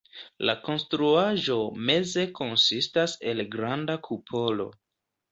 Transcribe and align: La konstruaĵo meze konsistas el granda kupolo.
La 0.49 0.53
konstruaĵo 0.67 1.57
meze 1.89 2.23
konsistas 2.39 3.13
el 3.33 3.43
granda 3.57 3.97
kupolo. 4.09 4.67